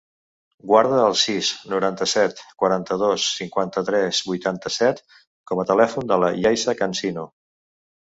[0.69, 5.03] Guarda el sis, noranta-set, quaranta-dos, cinquanta-tres, vuitanta-set
[5.53, 7.27] com a telèfon de la Yaiza Cansino.